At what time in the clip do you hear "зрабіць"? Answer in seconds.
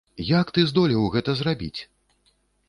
1.43-1.79